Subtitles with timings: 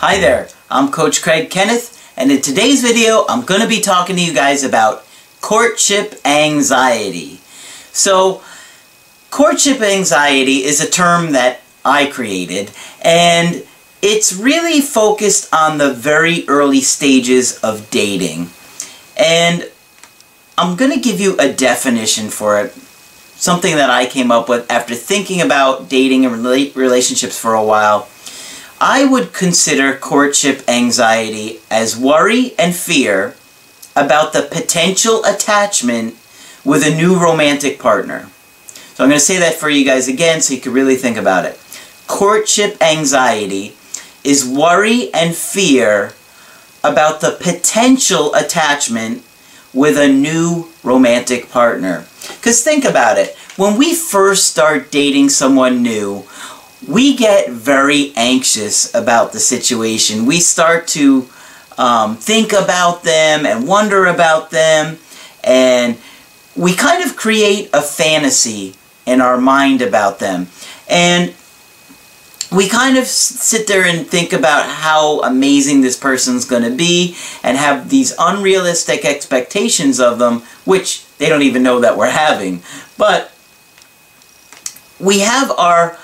[0.00, 4.16] Hi there, I'm Coach Craig Kenneth, and in today's video, I'm going to be talking
[4.16, 5.04] to you guys about
[5.42, 7.38] courtship anxiety.
[7.92, 8.42] So,
[9.30, 12.70] courtship anxiety is a term that I created,
[13.02, 13.62] and
[14.00, 18.48] it's really focused on the very early stages of dating.
[19.18, 19.70] And
[20.56, 24.64] I'm going to give you a definition for it, something that I came up with
[24.70, 28.08] after thinking about dating and relationships for a while.
[28.80, 33.34] I would consider courtship anxiety as worry and fear
[33.94, 36.16] about the potential attachment
[36.64, 38.30] with a new romantic partner.
[38.94, 41.18] So I'm going to say that for you guys again so you can really think
[41.18, 41.60] about it.
[42.06, 43.76] Courtship anxiety
[44.24, 46.14] is worry and fear
[46.82, 49.22] about the potential attachment
[49.74, 52.06] with a new romantic partner.
[52.22, 53.36] Because think about it.
[53.56, 56.24] When we first start dating someone new,
[56.90, 60.26] we get very anxious about the situation.
[60.26, 61.28] We start to
[61.78, 64.98] um, think about them and wonder about them,
[65.44, 65.96] and
[66.56, 68.74] we kind of create a fantasy
[69.06, 70.48] in our mind about them.
[70.88, 71.34] And
[72.50, 77.16] we kind of sit there and think about how amazing this person's going to be
[77.44, 82.62] and have these unrealistic expectations of them, which they don't even know that we're having.
[82.98, 83.32] But
[84.98, 85.96] we have our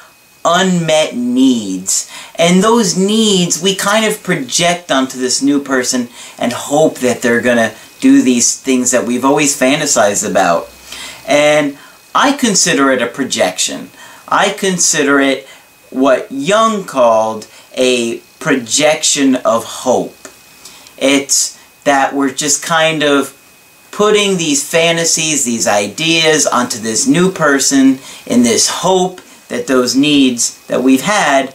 [0.47, 2.11] unmet needs.
[2.37, 6.09] And those needs we kind of project onto this new person
[6.39, 10.71] and hope that they're going to do these things that we've always fantasized about.
[11.27, 11.77] And
[12.15, 13.91] I consider it a projection.
[14.29, 15.47] I consider it
[15.91, 20.17] what Jung called a projection of hope.
[20.99, 23.33] It's that we're just kind of
[23.91, 30.65] putting these fantasies, these ideas onto this new person in this hope that those needs
[30.67, 31.55] that we've had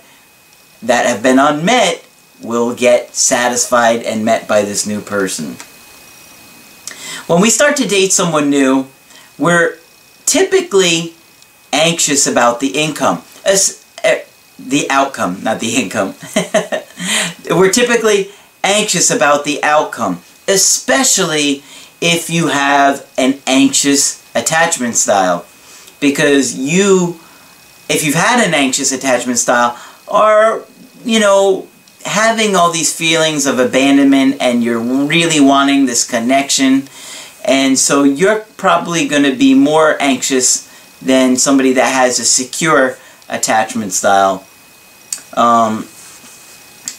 [0.81, 2.06] that have been unmet
[2.42, 5.56] will get satisfied and met by this new person.
[7.28, 8.88] When we start to date someone new,
[9.38, 9.78] we're
[10.25, 11.13] typically
[11.72, 13.57] anxious about the income, uh,
[14.57, 16.16] the outcome, not the income.
[17.50, 18.31] we're typically
[18.63, 21.63] anxious about the outcome, especially
[22.00, 25.46] if you have an anxious attachment style
[26.00, 27.19] because you
[27.91, 30.63] if you've had an anxious attachment style, are,
[31.03, 31.68] you know,
[32.06, 36.88] having all these feelings of abandonment and you're really wanting this connection,
[37.46, 40.68] and so you're probably going to be more anxious
[41.01, 42.97] than somebody that has a secure
[43.30, 44.46] attachment style.
[45.35, 45.84] Um,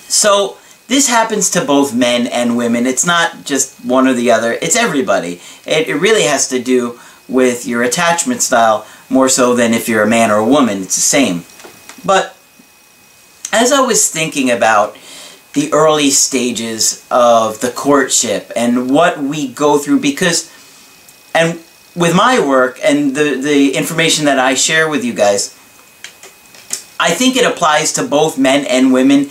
[0.09, 0.59] so
[0.89, 2.87] this happens to both men and women.
[2.87, 4.53] It's not just one or the other.
[4.53, 5.41] It's everybody.
[5.65, 6.99] It, it really has to do
[7.29, 10.83] with your attachment style more so than if you're a man or a woman.
[10.83, 11.45] It's the same.
[12.05, 12.37] But
[13.53, 14.97] as I was thinking about
[15.53, 20.51] the early stages of the courtship and what we go through, because,
[21.35, 21.61] and
[21.95, 25.55] with my work and the, the information that I share with you guys,
[26.99, 29.29] I think it applies to both men and women,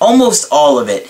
[0.00, 1.04] almost all of it.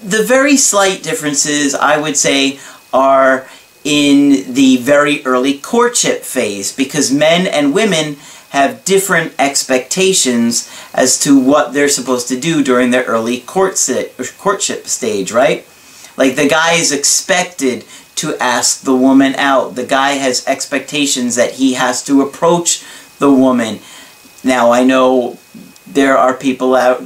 [0.00, 2.60] The very slight differences, I would say,
[2.92, 3.48] are
[3.84, 8.16] in the very early courtship phase because men and women
[8.50, 15.32] have different expectations as to what they're supposed to do during their early courtship stage,
[15.32, 15.66] right?
[16.16, 17.84] Like the guy is expected
[18.14, 19.74] to ask the woman out.
[19.74, 22.84] The guy has expectations that he has to approach
[23.18, 23.80] the woman.
[24.44, 25.38] Now, I know
[25.86, 27.02] there are people out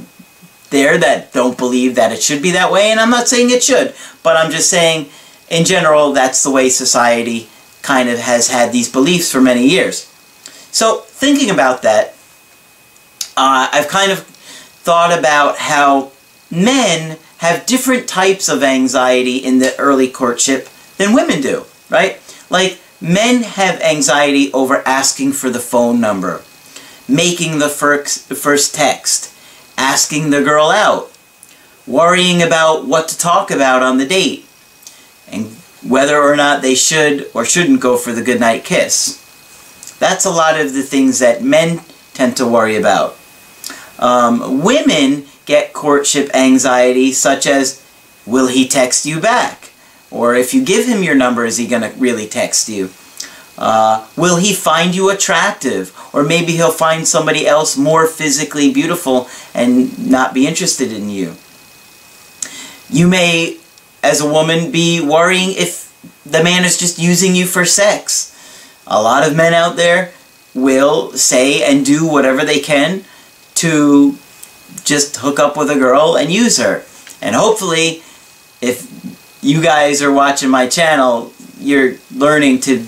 [0.69, 3.63] there that don't believe that it should be that way, and I'm not saying it
[3.63, 5.09] should, but I'm just saying
[5.49, 7.49] in general, that's the way society
[7.81, 10.05] kind of has had these beliefs for many years.
[10.71, 12.15] So, thinking about that,
[13.35, 16.11] uh, I've kind of thought about how
[16.51, 20.67] men have different types of anxiety in the early courtship
[20.97, 22.19] than women do, right?
[22.49, 26.43] Like, men have anxiety over asking for the phone number,
[27.07, 29.33] making the first, first text,
[29.77, 31.11] asking the girl out,
[31.87, 34.45] worrying about what to talk about on the date,
[35.31, 35.45] and
[35.81, 39.25] whether or not they should or shouldn't go for the goodnight kiss.
[39.99, 41.81] That's a lot of the things that men
[42.13, 43.17] tend to worry about.
[43.97, 47.85] Um, women get courtship anxiety, such as,
[48.25, 49.71] will he text you back?
[50.11, 52.89] Or if you give him your number, is he going to really text you?
[53.57, 55.93] Uh, will he find you attractive?
[56.13, 61.35] Or maybe he'll find somebody else more physically beautiful and not be interested in you.
[62.89, 63.58] You may
[64.03, 65.89] as a woman be worrying if
[66.25, 68.35] the man is just using you for sex.
[68.87, 70.11] A lot of men out there
[70.53, 73.03] will say and do whatever they can
[73.55, 74.17] to
[74.83, 76.83] just hook up with a girl and use her.
[77.21, 78.01] And hopefully,
[78.61, 78.87] if
[79.41, 82.85] you guys are watching my channel, you're learning to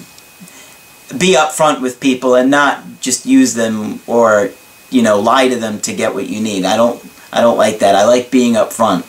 [1.18, 4.52] be upfront with people and not just use them or
[4.90, 6.64] you know lie to them to get what you need.
[6.66, 7.96] I don't I don't like that.
[7.96, 9.06] I like being upfront.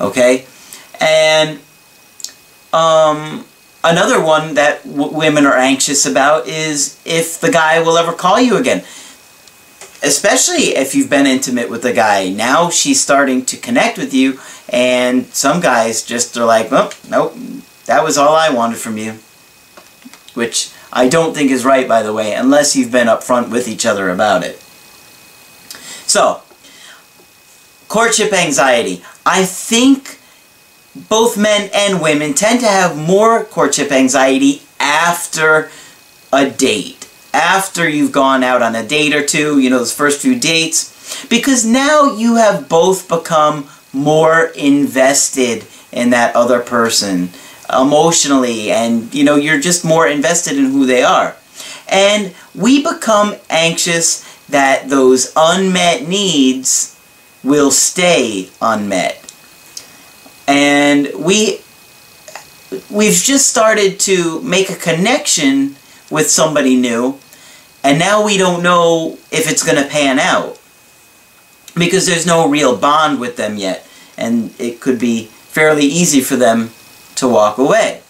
[0.00, 0.46] Okay,
[1.00, 1.58] and
[2.72, 3.44] um,
[3.82, 8.56] another one that women are anxious about is if the guy will ever call you
[8.56, 8.84] again.
[10.02, 12.30] Especially if you've been intimate with the guy.
[12.30, 17.34] Now she's starting to connect with you, and some guys just are like, oh, nope,
[17.84, 19.18] that was all I wanted from you.
[20.32, 23.84] Which I don't think is right, by the way, unless you've been upfront with each
[23.84, 24.56] other about it.
[26.06, 26.42] So,
[27.88, 29.02] courtship anxiety.
[29.26, 30.19] I think
[30.94, 35.70] both men and women tend to have more courtship anxiety after
[36.32, 37.08] a date.
[37.32, 41.26] After you've gone out on a date or two, you know, those first few dates.
[41.26, 47.30] Because now you have both become more invested in that other person
[47.72, 51.36] emotionally and you know you're just more invested in who they are
[51.88, 56.98] and we become anxious that those unmet needs
[57.42, 59.19] will stay unmet
[60.50, 61.60] and we
[62.90, 65.76] we've just started to make a connection
[66.10, 67.18] with somebody new.
[67.82, 70.58] And now we don't know if it's going to pan out.
[71.74, 73.86] Because there's no real bond with them yet.
[74.18, 76.70] And it could be fairly easy for them
[77.14, 78.02] to walk away.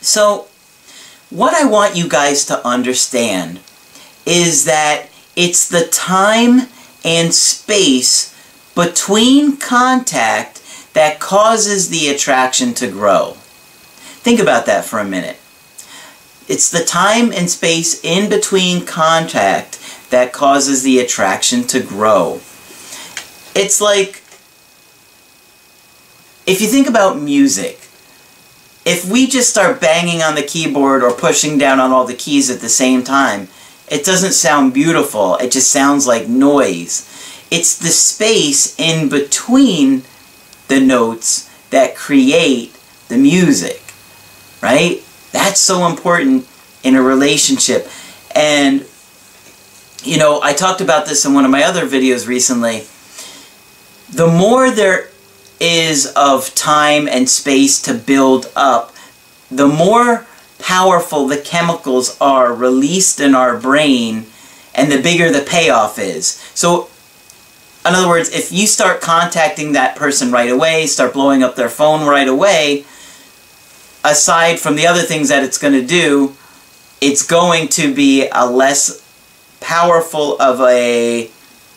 [0.00, 0.48] So,
[1.30, 3.60] what I want you guys to understand
[4.24, 6.68] is that it's the time
[7.04, 8.34] and space
[8.74, 10.55] between contact
[10.96, 13.32] that causes the attraction to grow.
[14.24, 15.36] Think about that for a minute.
[16.48, 19.78] It's the time and space in between contact
[20.08, 22.40] that causes the attraction to grow.
[23.54, 24.22] It's like
[26.46, 27.76] if you think about music,
[28.86, 32.48] if we just start banging on the keyboard or pushing down on all the keys
[32.48, 33.48] at the same time,
[33.90, 35.36] it doesn't sound beautiful.
[35.36, 37.04] It just sounds like noise.
[37.50, 40.04] It's the space in between
[40.68, 42.76] the notes that create
[43.08, 43.82] the music,
[44.62, 45.02] right?
[45.32, 46.46] That's so important
[46.82, 47.88] in a relationship.
[48.34, 48.86] And,
[50.02, 52.86] you know, I talked about this in one of my other videos recently.
[54.10, 55.08] The more there
[55.58, 58.94] is of time and space to build up,
[59.50, 60.26] the more
[60.58, 64.26] powerful the chemicals are released in our brain
[64.74, 66.26] and the bigger the payoff is.
[66.54, 66.90] So,
[67.88, 71.68] in other words, if you start contacting that person right away, start blowing up their
[71.68, 72.84] phone right away,
[74.04, 76.34] aside from the other things that it's going to do,
[77.00, 79.02] it's going to be a less
[79.60, 81.30] powerful of a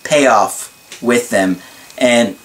[0.03, 1.57] payoff with them.
[1.97, 2.38] And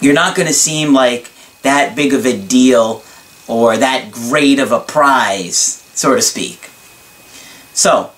[0.00, 1.30] you're not going to seem like
[1.62, 3.02] that big of a deal
[3.46, 5.58] or that great of a prize,
[5.94, 6.70] so to speak.
[7.74, 8.12] So,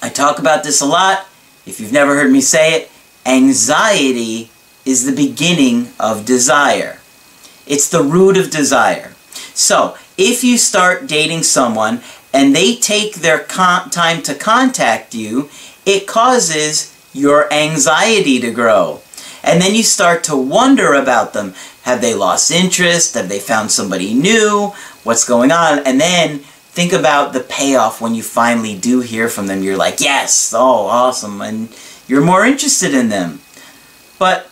[0.00, 1.26] I talk about this a lot.
[1.66, 2.90] If you've never heard me say it,
[3.26, 4.50] anxiety
[4.84, 6.98] is the beginning of desire.
[7.66, 9.14] It's the root of desire.
[9.54, 12.00] So, if you start dating someone
[12.32, 15.48] and they take their time to contact you,
[15.86, 19.00] it causes your anxiety to grow.
[19.42, 21.54] And then you start to wonder about them.
[21.82, 23.14] Have they lost interest?
[23.14, 24.72] Have they found somebody new?
[25.04, 25.80] What's going on?
[25.80, 29.62] And then think about the payoff when you finally do hear from them.
[29.62, 31.40] You're like, yes, oh, awesome.
[31.40, 31.68] And
[32.06, 33.40] you're more interested in them.
[34.18, 34.50] But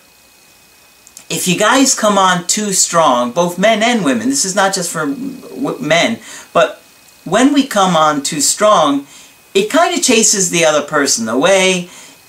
[1.29, 4.93] if you guys come on too strong, both men and women, this is not just
[4.93, 6.19] for men,
[6.53, 6.83] but
[7.25, 9.07] when we come on too strong,
[9.55, 11.89] it kind of chases the other person away.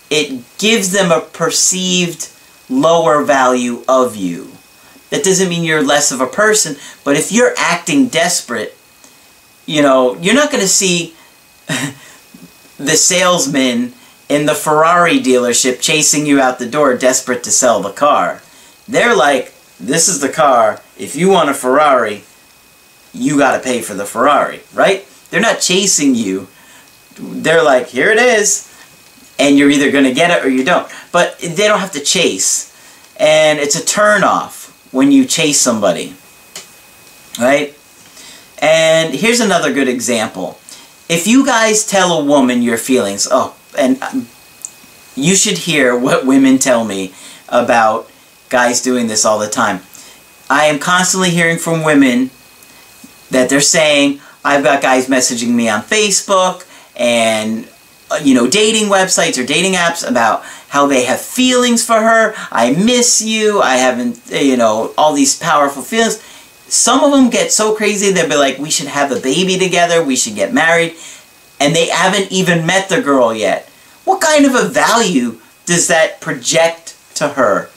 [0.09, 2.29] It gives them a perceived
[2.69, 4.51] lower value of you.
[5.09, 8.77] That doesn't mean you're less of a person, but if you're acting desperate,
[9.65, 11.13] you know, you're not going to see
[12.77, 13.93] the salesman
[14.33, 18.41] in the Ferrari dealership chasing you out the door desperate to sell the car.
[18.87, 20.81] They're like, this is the car.
[20.97, 22.23] If you want a Ferrari,
[23.13, 25.07] you got to pay for the Ferrari, right?
[25.29, 26.47] They're not chasing you.
[27.15, 28.69] They're like, here it is
[29.39, 30.91] and you're either going to get it or you don't.
[31.11, 32.71] But they don't have to chase.
[33.17, 36.15] And it's a turn off when you chase somebody.
[37.39, 37.77] Right?
[38.59, 40.59] And here's another good example.
[41.09, 44.27] If you guys tell a woman your feelings, oh, and um,
[45.15, 47.13] you should hear what women tell me
[47.49, 48.09] about
[48.49, 49.81] guys doing this all the time.
[50.49, 52.29] I am constantly hearing from women
[53.31, 57.67] that they're saying, I've got guys messaging me on Facebook and
[58.11, 62.33] uh, you know, dating websites or dating apps about how they have feelings for her.
[62.51, 63.61] I miss you.
[63.61, 66.21] I haven't, you know, all these powerful feelings.
[66.67, 70.03] Some of them get so crazy, they'll be like, we should have a baby together,
[70.03, 70.95] we should get married,
[71.63, 73.69] and they haven't even met the girl yet.
[74.03, 77.69] What kind of a value does that project to her?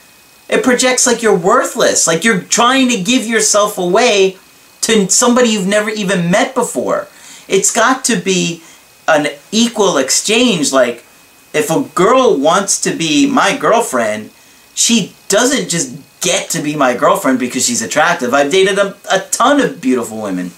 [0.49, 4.37] It projects like you're worthless, like you're trying to give yourself away
[4.81, 7.07] to somebody you've never even met before.
[7.47, 8.61] It's got to be
[9.07, 10.73] an equal exchange.
[10.73, 11.05] Like,
[11.53, 14.31] if a girl wants to be my girlfriend,
[14.75, 18.33] she doesn't just get to be my girlfriend because she's attractive.
[18.33, 20.51] I've dated a, a ton of beautiful women.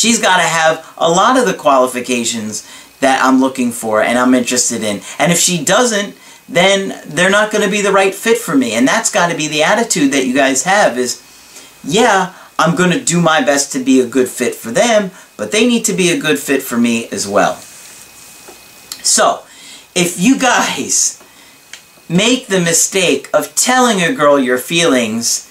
[0.00, 2.66] She's got to have a lot of the qualifications
[3.00, 5.02] that I'm looking for and I'm interested in.
[5.18, 6.16] And if she doesn't,
[6.48, 8.72] then they're not going to be the right fit for me.
[8.72, 11.22] And that's got to be the attitude that you guys have is,
[11.84, 15.52] yeah, I'm going to do my best to be a good fit for them, but
[15.52, 17.56] they need to be a good fit for me as well.
[19.04, 19.42] So,
[19.94, 21.22] if you guys
[22.08, 25.49] make the mistake of telling a girl your feelings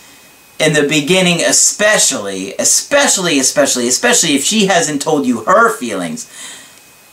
[0.60, 6.30] in the beginning especially, especially, especially, especially if she hasn't told you her feelings,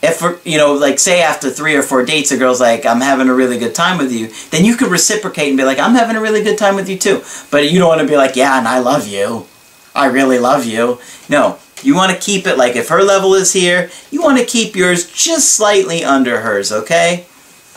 [0.03, 3.29] if you know like say after three or four dates a girl's like i'm having
[3.29, 6.17] a really good time with you then you could reciprocate and be like i'm having
[6.17, 7.23] a really good time with you too.
[7.51, 9.47] But you don't want to be like yeah and i love you.
[9.95, 11.01] I really love you.
[11.31, 11.59] No.
[11.83, 14.77] You want to keep it like if her level is here you want to keep
[14.77, 17.27] yours just slightly under hers okay?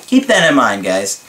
[0.07, 1.25] Keep that in mind guys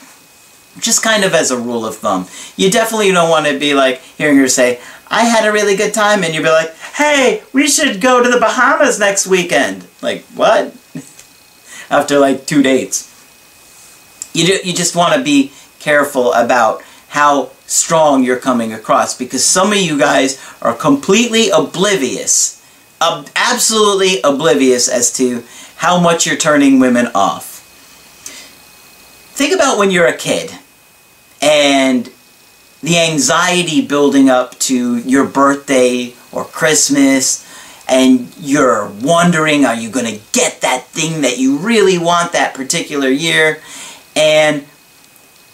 [0.79, 2.25] just kind of as a rule of thumb
[2.55, 4.79] you definitely don't want to be like hearing her say
[5.11, 8.29] I had a really good time, and you'd be like, hey, we should go to
[8.29, 9.85] the Bahamas next weekend.
[10.01, 10.73] Like, what?
[11.89, 13.09] After like two dates.
[14.33, 19.45] You, do, you just want to be careful about how strong you're coming across because
[19.45, 22.65] some of you guys are completely oblivious,
[23.01, 25.43] ob absolutely oblivious as to
[25.75, 27.59] how much you're turning women off.
[29.33, 30.57] Think about when you're a kid
[31.41, 32.11] and
[32.81, 37.47] the anxiety building up to your birthday or Christmas
[37.87, 42.53] and you're wondering are you going to get that thing that you really want that
[42.53, 43.59] particular year
[44.15, 44.65] and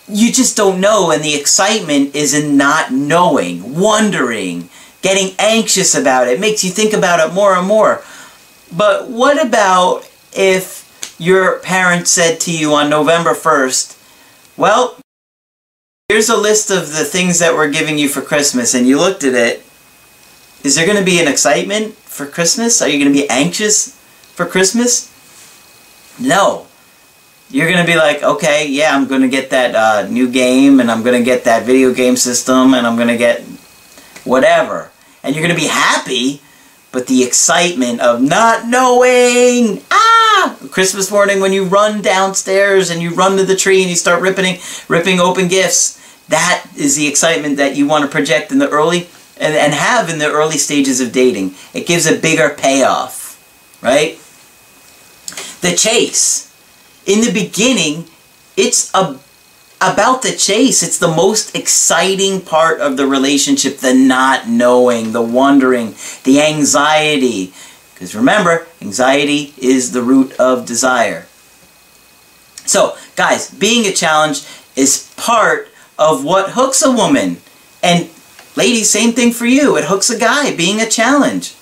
[0.08, 4.70] you just don't know and the excitement is in not knowing, wondering,
[5.01, 6.39] getting anxious about it.
[6.39, 8.01] makes you think about it more and more.
[8.75, 13.96] But what about if your parents said to you on November 1st,
[14.58, 14.98] well,
[16.10, 19.26] Here's a list of the things that we're giving you for Christmas, and you looked
[19.26, 19.62] at it.
[20.64, 22.82] Is there going to be an excitement for Christmas?
[22.82, 23.94] Are you going to be anxious
[24.34, 25.12] for Christmas?
[26.18, 26.68] No.
[27.50, 30.80] You're going to be like, okay, yeah, I'm going to get that uh, new game,
[30.80, 33.42] and I'm going to get that video game system, and I'm going to get
[34.24, 34.92] whatever.
[35.24, 36.42] And you're going to be happy,
[36.94, 43.14] but the excitement of not knowing, ah, Christmas morning when you run downstairs and you
[43.14, 45.97] run to the tree and you start ripping, ripping open gifts,
[46.29, 50.10] that is the excitement that you want to project in the early and, and have
[50.10, 51.55] in the early stages of dating.
[51.74, 53.39] It gives a bigger payoff,
[53.81, 54.19] right?
[55.62, 56.53] The chase.
[57.05, 58.05] In the beginning,
[58.57, 59.19] it's a,
[59.79, 60.84] about the chase.
[60.84, 67.53] It's the most exciting part of the relationship, the not knowing, the wondering, the anxiety.
[67.93, 71.25] Because remember, anxiety is the root of desire.
[72.65, 77.38] So, guys, being a challenge is part of what hooks a woman.
[77.82, 78.10] And
[78.56, 79.77] ladies, same thing for you.
[79.77, 81.56] It hooks a guy, being a challenge.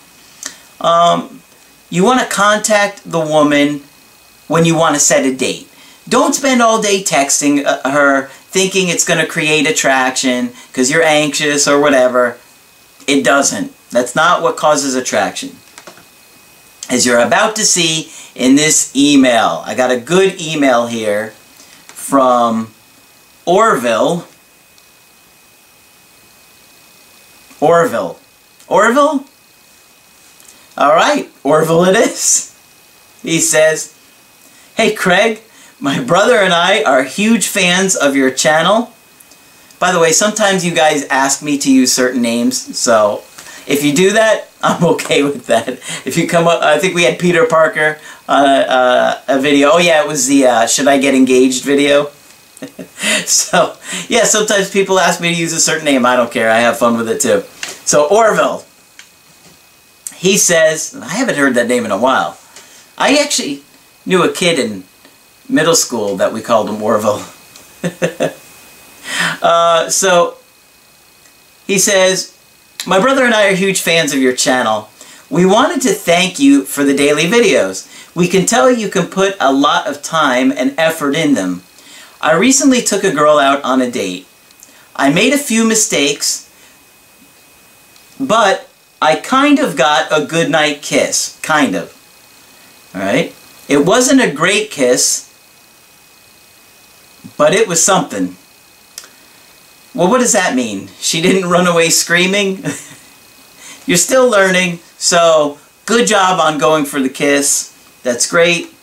[0.80, 1.42] Um,
[1.90, 3.84] you want to contact the woman
[4.48, 5.70] when you want to set a date.
[6.08, 11.04] Don't spend all day texting uh, her thinking it's going to create attraction because you're
[11.04, 12.38] anxious or whatever.
[13.08, 13.74] It doesn't.
[13.90, 15.56] That's not what causes attraction.
[16.90, 21.32] As you're about to see in this email, I got a good email here
[21.88, 22.75] from
[23.46, 24.28] Orville.
[27.62, 28.20] Orville.
[28.68, 29.26] Orville?
[30.78, 32.52] Alright, Orville it is.
[33.24, 33.98] He says,
[34.78, 35.42] Hey Craig,
[35.80, 38.94] my brother and I are huge fans of your channel.
[39.80, 43.24] By the way, sometimes you guys ask me to use certain names, so
[43.68, 45.70] if you do that, I'm okay with that.
[46.06, 49.72] If you come up, I think we had Peter Parker, uh, uh, a video.
[49.74, 52.12] Oh yeah, it was the uh, Should I Get Engaged video.
[53.26, 56.06] so, yeah, sometimes people ask me to use a certain name.
[56.06, 56.50] I don't care.
[56.52, 57.42] I have fun with it too.
[57.86, 58.66] So, Orville.
[60.16, 62.38] He says, I haven't heard that name in a while.
[62.98, 63.64] I actually
[64.06, 64.84] knew a kid in
[65.48, 67.24] middle school that we called him Orville.
[69.42, 70.38] uh, so,
[71.68, 72.38] he says,
[72.86, 74.90] My brother and I are huge fans of your channel.
[75.30, 77.92] We wanted to thank you for the daily videos.
[78.16, 81.64] We can tell you can put a lot of time and effort in them.
[82.26, 84.26] I recently took a girl out on a date.
[84.96, 86.52] I made a few mistakes,
[88.20, 88.68] but
[89.00, 91.40] I kind of got a good night kiss.
[91.44, 91.94] Kind of.
[92.96, 93.36] Alright?
[93.70, 95.32] It wasn't a great kiss,
[97.38, 98.36] but it was something.
[99.94, 100.90] Well, what does that mean?
[101.00, 102.64] She didn't run away screaming?
[103.86, 107.72] You're still learning, so good job on going for the kiss.
[108.02, 108.74] That's great.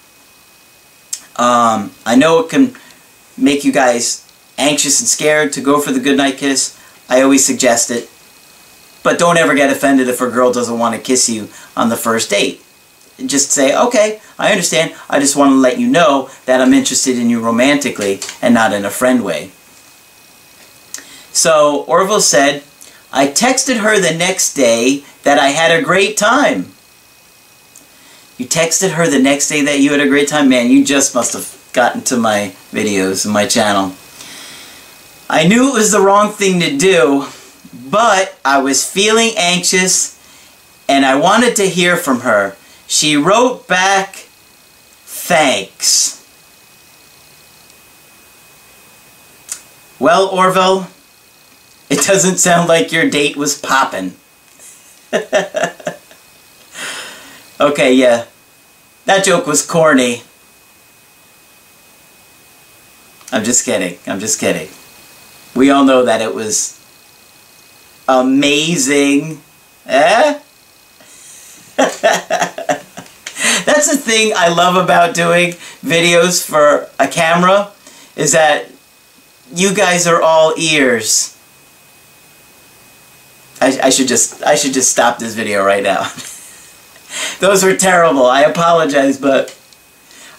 [1.34, 2.76] Um, I know it can
[3.42, 4.26] make you guys
[4.58, 6.78] anxious and scared to go for the goodnight kiss.
[7.08, 8.08] I always suggest it.
[9.02, 11.96] But don't ever get offended if a girl doesn't want to kiss you on the
[11.96, 12.62] first date.
[13.24, 14.94] Just say, okay, I understand.
[15.10, 18.72] I just want to let you know that I'm interested in you romantically and not
[18.72, 19.50] in a friend way.
[21.32, 22.62] So Orville said,
[23.12, 26.72] I texted her the next day that I had a great time.
[28.38, 30.48] You texted her the next day that you had a great time?
[30.48, 33.94] Man, you just must have gotten to my videos and my channel.
[35.28, 37.26] I knew it was the wrong thing to do,
[37.90, 40.18] but I was feeling anxious
[40.88, 42.56] and I wanted to hear from her.
[42.86, 44.16] She wrote back,
[45.06, 46.18] thanks.
[49.98, 50.88] Well, Orville,
[51.88, 54.16] it doesn't sound like your date was poppin'.
[57.60, 58.26] okay, yeah.
[59.04, 60.22] That joke was corny.
[63.32, 63.98] I'm just kidding.
[64.06, 64.68] I'm just kidding.
[65.56, 66.78] We all know that it was
[68.06, 69.40] amazing.
[69.86, 70.38] Eh?
[73.64, 77.70] That's the thing I love about doing videos for a camera
[78.16, 78.66] is that
[79.54, 81.36] you guys are all ears.
[83.60, 86.02] I, I should just I should just stop this video right now.
[87.40, 88.26] Those were terrible.
[88.26, 89.56] I apologize, but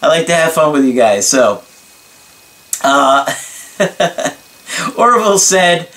[0.02, 1.28] I like to have fun with you guys.
[1.28, 1.64] So,
[2.82, 3.26] uh,
[4.98, 5.90] Orville said,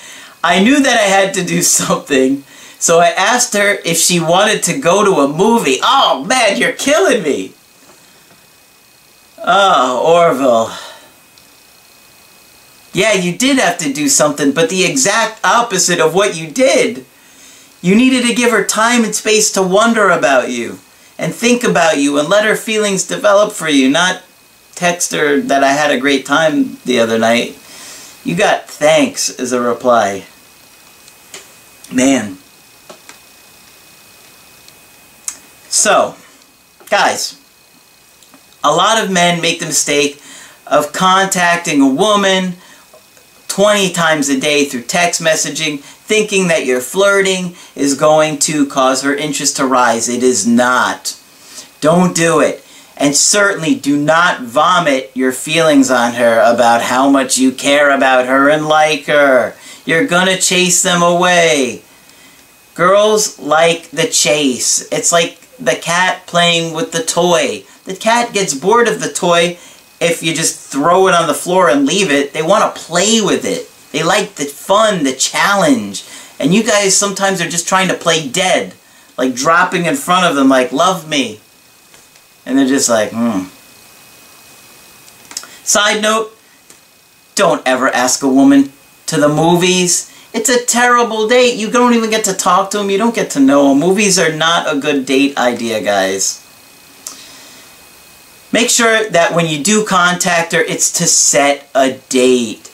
[0.43, 2.43] I knew that I had to do something,
[2.79, 5.77] so I asked her if she wanted to go to a movie.
[5.81, 7.53] Oh man, you're killing me.
[9.39, 10.71] Oh, Orville.
[12.93, 17.05] Yeah, you did have to do something, but the exact opposite of what you did.
[17.81, 20.79] You needed to give her time and space to wonder about you
[21.17, 24.23] and think about you and let her feelings develop for you, not
[24.77, 27.57] text her that I had a great time the other night.
[28.23, 30.25] You got thanks as a reply.
[31.91, 32.37] Man.
[35.69, 36.15] So,
[36.89, 37.41] guys,
[38.63, 40.21] a lot of men make the mistake
[40.67, 42.53] of contacting a woman
[43.47, 49.01] 20 times a day through text messaging, thinking that your flirting is going to cause
[49.01, 50.07] her interest to rise.
[50.07, 51.19] It is not.
[51.81, 52.63] Don't do it.
[52.99, 58.25] And certainly do not vomit your feelings on her about how much you care about
[58.25, 59.55] her and like her.
[59.85, 61.83] You're gonna chase them away.
[62.73, 64.87] Girls like the chase.
[64.91, 67.63] It's like the cat playing with the toy.
[67.85, 69.57] The cat gets bored of the toy
[69.99, 72.33] if you just throw it on the floor and leave it.
[72.33, 73.69] They want to play with it.
[73.91, 76.03] They like the fun, the challenge.
[76.39, 78.73] And you guys sometimes are just trying to play dead.
[79.17, 81.39] Like dropping in front of them like, love me.
[82.47, 83.43] And they're just like, hmm.
[85.65, 86.31] Side note,
[87.35, 88.71] don't ever ask a woman
[89.07, 90.09] to the movies.
[90.33, 91.57] It's a terrible date.
[91.57, 92.89] You don't even get to talk to them.
[92.89, 93.79] You don't get to know them.
[93.79, 96.41] Movies are not a good date idea, guys.
[98.53, 102.71] Make sure that when you do contact her, it's to set a date.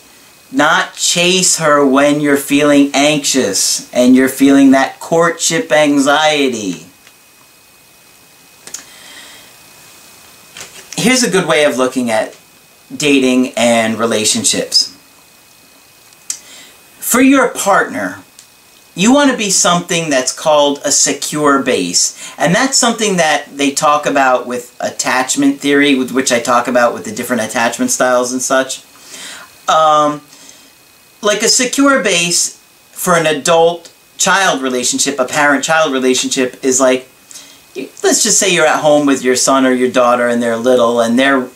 [0.52, 6.86] Not chase her when you're feeling anxious and you're feeling that courtship anxiety.
[11.04, 12.38] Here's a good way of looking at
[12.96, 14.90] dating and relationships.
[17.00, 18.24] For your partner,
[18.96, 22.34] you want to be something that's called a secure base.
[22.38, 26.94] And that's something that they talk about with attachment theory, with which I talk about
[26.94, 28.86] with the different attachment styles and such.
[29.68, 30.22] Um,
[31.22, 32.58] like a secure base
[32.92, 37.10] for an adult child relationship, a parent child relationship, is like
[37.76, 41.02] let's just say you're at home with your son or your daughter and they're little
[41.02, 41.48] and they're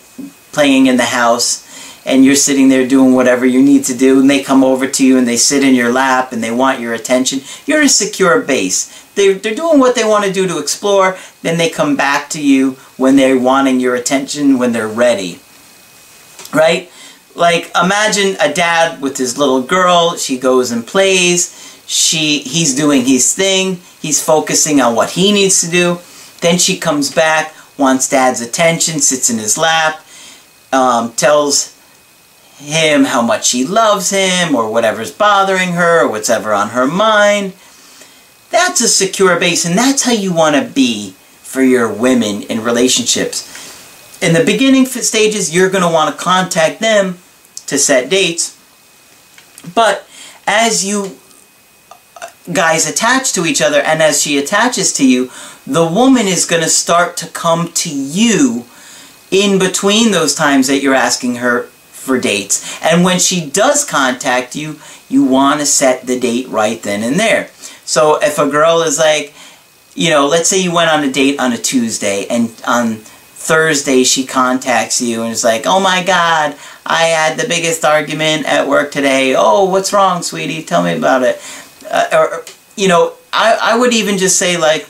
[0.52, 1.64] playing in the house
[2.06, 5.06] and you're sitting there doing whatever you need to do and they come over to
[5.06, 8.42] you and they sit in your lap and they want your attention you're a secure
[8.42, 9.06] base.
[9.14, 12.42] They're, they're doing what they want to do to explore then they come back to
[12.42, 15.40] you when they're wanting your attention when they're ready.
[16.52, 16.92] Right?
[17.36, 23.06] Like imagine a dad with his little girl she goes and plays she he's doing
[23.06, 26.00] his thing he's focusing on what he needs to do
[26.42, 30.04] then she comes back wants dad's attention, sits in his lap,
[30.74, 31.76] um, tells
[32.58, 37.54] him how much she loves him or whatever's bothering her or whatever on her mind.
[38.50, 42.64] That's a secure base and that's how you want to be for your women in
[42.64, 43.54] relationships.
[44.22, 47.20] In the beginning stages, you're going to want to contact them
[47.68, 48.56] to set dates.
[49.76, 50.08] But
[50.48, 51.18] as you
[52.52, 55.30] guys attach to each other and as she attaches to you,
[55.68, 58.66] the woman is going to start to come to you
[59.30, 62.82] in between those times that you're asking her for dates.
[62.82, 67.20] And when she does contact you, you want to set the date right then and
[67.20, 67.50] there.
[67.84, 69.34] So if a girl is like,
[69.94, 74.04] you know, let's say you went on a date on a Tuesday and on Thursday
[74.04, 78.68] she contacts you and is like, oh my god, I had the biggest argument at
[78.68, 79.36] work today.
[79.38, 80.64] Oh, what's wrong, sweetie?
[80.64, 81.42] Tell me about it.
[81.90, 82.46] Uh, or,
[82.78, 84.88] you know, I, I would even just say like,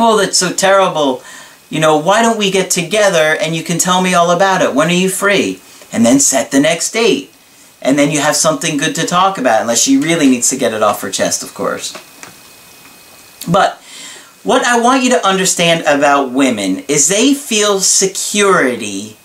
[0.00, 1.22] oh, that's so terrible.
[1.68, 4.74] You know, why don't we get together and you can tell me all about it?
[4.74, 5.60] When are you free?
[5.92, 7.32] And then set the next date.
[7.82, 10.74] And then you have something good to talk about, unless she really needs to get
[10.74, 11.92] it off her chest, of course.
[13.50, 13.80] But
[14.42, 19.16] what I want you to understand about women is they feel security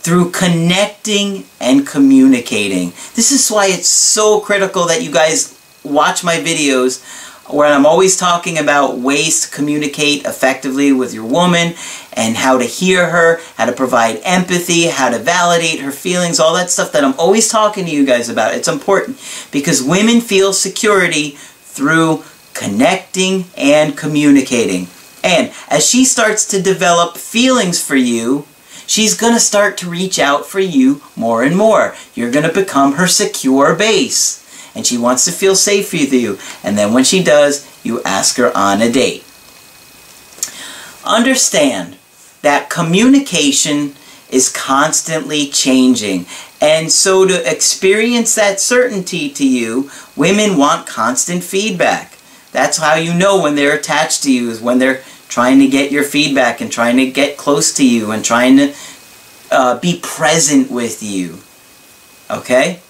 [0.00, 2.90] through connecting and communicating.
[3.14, 7.02] This is why it's so critical that you guys watch my videos
[7.48, 11.74] where I'm always talking about ways to communicate effectively with your woman
[12.12, 16.54] and how to hear her, how to provide empathy, how to validate her feelings, all
[16.54, 18.54] that stuff that I'm always talking to you guys about.
[18.54, 19.18] It's important
[19.52, 24.88] because women feel security through connecting and communicating.
[25.22, 28.46] And as she starts to develop feelings for you,
[28.86, 31.94] she's going to start to reach out for you more and more.
[32.14, 34.42] You're going to become her secure base
[34.76, 36.38] and she wants to feel safe with you.
[36.62, 39.24] And then when she does, you ask her on a date.
[41.04, 41.96] Understand
[42.42, 43.94] that communication
[44.30, 46.26] is constantly changing.
[46.60, 52.18] And so to experience that certainty to you, women want constant feedback.
[52.52, 55.92] That's how you know when they're attached to you, is when they're trying to get
[55.92, 58.74] your feedback and trying to get close to you and trying to
[59.50, 61.38] uh, be present with you.
[62.30, 62.80] Okay?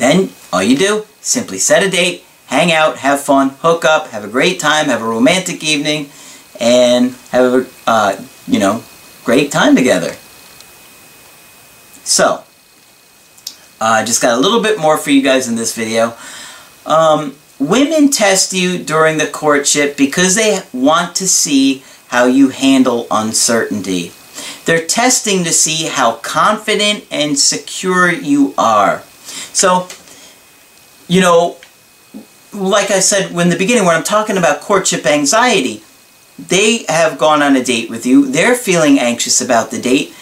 [0.00, 4.24] Then all you do, simply set a date, hang out, have fun, hook up, have
[4.24, 6.08] a great time, have a romantic evening,
[6.58, 8.82] and have a, uh, you know,
[9.24, 10.14] great time together.
[12.02, 12.44] So,
[13.78, 16.14] I uh, just got a little bit more for you guys in this video.
[16.86, 23.06] Um, women test you during the courtship because they want to see how you handle
[23.10, 24.12] uncertainty.
[24.64, 29.04] They're testing to see how confident and secure you are.
[29.52, 29.88] So,
[31.08, 31.56] you know,
[32.52, 35.82] like I said in the beginning, when I'm talking about courtship anxiety,
[36.38, 38.30] they have gone on a date with you.
[38.30, 40.14] They're feeling anxious about the date,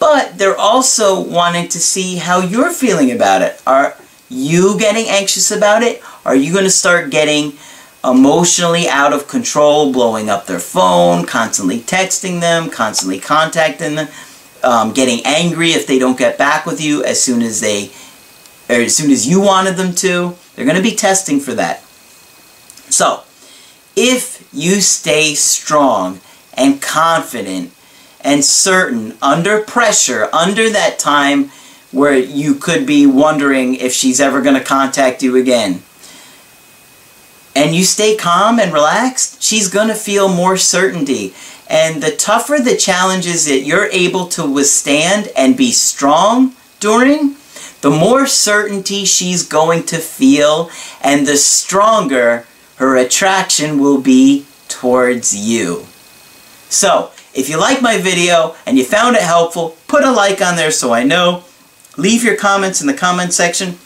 [0.00, 3.60] but they're also wanting to see how you're feeling about it.
[3.66, 3.96] Are
[4.28, 6.02] you getting anxious about it?
[6.24, 7.52] Are you going to start getting
[8.04, 14.08] emotionally out of control, blowing up their phone, constantly texting them, constantly contacting them,
[14.64, 17.92] um, getting angry if they don't get back with you as soon as they
[18.80, 20.36] as soon as you wanted them to.
[20.54, 21.82] They're going to be testing for that.
[22.90, 23.22] So,
[23.96, 26.20] if you stay strong
[26.54, 27.72] and confident
[28.20, 31.50] and certain under pressure, under that time
[31.90, 35.82] where you could be wondering if she's ever going to contact you again,
[37.54, 41.34] and you stay calm and relaxed, she's going to feel more certainty.
[41.68, 47.36] And the tougher the challenges that you're able to withstand and be strong during,
[47.82, 50.70] the more certainty she's going to feel
[51.02, 55.86] and the stronger her attraction will be towards you.
[56.68, 60.56] So, if you like my video and you found it helpful, put a like on
[60.56, 61.44] there so I know.
[61.96, 63.78] Leave your comments in the comment section.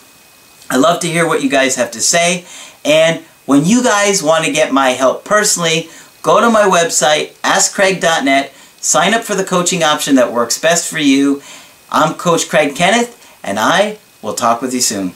[0.71, 2.45] I love to hear what you guys have to say.
[2.85, 5.89] And when you guys want to get my help personally,
[6.23, 10.99] go to my website, askcraig.net, sign up for the coaching option that works best for
[10.99, 11.43] you.
[11.91, 15.15] I'm Coach Craig Kenneth, and I will talk with you soon.